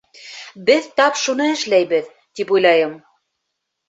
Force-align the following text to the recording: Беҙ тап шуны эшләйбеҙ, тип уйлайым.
Беҙ 0.69 0.85
тап 0.99 1.19
шуны 1.23 1.45
эшләйбеҙ, 1.55 2.07
тип 2.39 2.55
уйлайым. 2.57 2.97